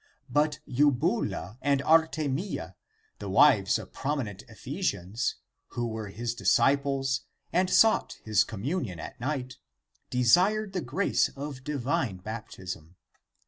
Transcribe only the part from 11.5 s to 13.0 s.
divine baptism.